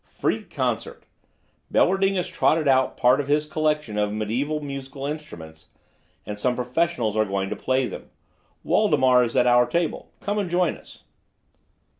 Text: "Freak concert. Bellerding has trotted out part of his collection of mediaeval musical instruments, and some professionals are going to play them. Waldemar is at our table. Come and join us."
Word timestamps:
"Freak 0.03 0.49
concert. 0.49 1.03
Bellerding 1.71 2.15
has 2.15 2.27
trotted 2.27 2.67
out 2.67 2.97
part 2.97 3.19
of 3.19 3.27
his 3.27 3.45
collection 3.45 3.99
of 3.99 4.11
mediaeval 4.11 4.59
musical 4.61 5.05
instruments, 5.05 5.67
and 6.25 6.39
some 6.39 6.55
professionals 6.55 7.15
are 7.15 7.23
going 7.23 7.51
to 7.51 7.55
play 7.55 7.85
them. 7.85 8.09
Waldemar 8.65 9.23
is 9.23 9.37
at 9.37 9.45
our 9.45 9.67
table. 9.67 10.11
Come 10.19 10.39
and 10.39 10.49
join 10.49 10.75
us." 10.75 11.03